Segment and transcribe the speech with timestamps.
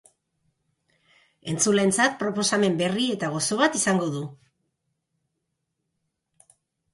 [1.51, 4.23] Entzuleentzat proposamen berri eta gozo bat izango du.